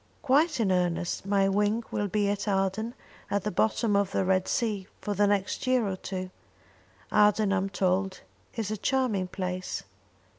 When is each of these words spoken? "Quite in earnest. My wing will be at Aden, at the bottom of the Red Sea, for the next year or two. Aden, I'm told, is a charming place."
"Quite 0.23 0.59
in 0.59 0.71
earnest. 0.71 1.27
My 1.27 1.47
wing 1.47 1.83
will 1.91 2.07
be 2.07 2.27
at 2.27 2.47
Aden, 2.47 2.95
at 3.29 3.43
the 3.43 3.51
bottom 3.51 3.95
of 3.95 4.09
the 4.09 4.25
Red 4.25 4.47
Sea, 4.47 4.87
for 4.99 5.13
the 5.13 5.27
next 5.27 5.67
year 5.67 5.87
or 5.87 5.95
two. 5.95 6.31
Aden, 7.13 7.53
I'm 7.53 7.69
told, 7.69 8.21
is 8.55 8.71
a 8.71 8.77
charming 8.77 9.27
place." 9.27 9.83